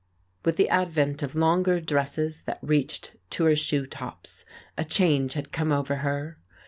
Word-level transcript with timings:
With 0.43 0.57
the 0.57 0.67
advent 0.67 1.21
of 1.21 1.35
longer 1.35 1.79
dresses 1.79 2.41
that 2.47 2.57
reached 2.63 3.15
to 3.29 3.43
her 3.43 3.55
shoe 3.55 3.85
tops 3.85 4.45
a 4.75 4.83
change 4.83 5.33
had 5.35 5.51
come 5.51 5.71
over 5.71 5.97
her. 5.97 6.39